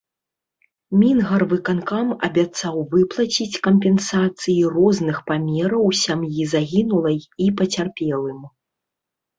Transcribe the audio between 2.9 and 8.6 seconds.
выплаціць кампенсацыі розных памераў сям'і загінулай і пацярпелым.